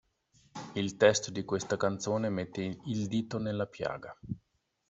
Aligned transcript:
Il 0.73 0.97
testo 0.97 1.29
di 1.29 1.43
questa 1.45 1.77
canzone 1.77 2.29
mette 2.31 2.63
il 2.63 3.05
dito 3.05 3.37
nella 3.37 3.67
piaga. 3.67 4.17